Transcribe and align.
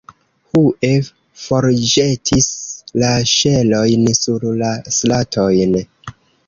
Hue 0.53 0.93
forĵetis 1.41 2.49
la 3.03 3.13
ŝelojn 3.35 4.13
sur 4.25 4.51
la 4.65 4.75
stratojn. 4.99 5.83